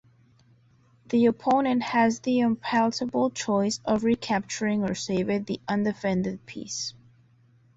[1.09, 6.95] The opponent has the unpalatable choice of recapturing or saving the undefended piece.